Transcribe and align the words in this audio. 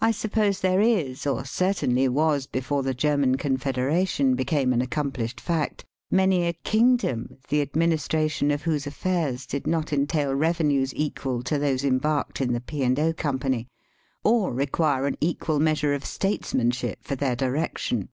I 0.00 0.10
suppose 0.10 0.58
there 0.58 0.80
is, 0.80 1.24
or 1.24 1.44
certainly 1.44 2.08
was 2.08 2.48
before 2.48 2.82
German 2.92 3.36
confederation 3.36 4.34
became 4.34 4.72
an 4.72 4.84
accom 4.84 5.12
plished 5.12 5.38
fact, 5.40 5.84
many 6.10 6.48
a 6.48 6.52
kingdom 6.52 7.36
the 7.48 7.64
administra 7.64 8.28
tion 8.28 8.50
of 8.50 8.62
whose 8.62 8.88
affairs 8.88 9.46
did 9.46 9.64
not 9.68 9.92
entail 9.92 10.34
revenues 10.34 10.92
equal 10.96 11.44
to 11.44 11.60
those 11.60 11.84
embarked 11.84 12.40
in 12.40 12.54
the 12.54 12.60
P. 12.60 12.82
and 12.82 12.96
0. 12.96 13.12
Company, 13.12 13.68
or 14.24 14.52
require 14.52 15.06
an 15.06 15.16
equal 15.20 15.60
measure 15.60 15.94
of 15.94 16.04
statesmanship 16.04 17.04
for 17.04 17.14
their 17.14 17.36
direction. 17.36 18.08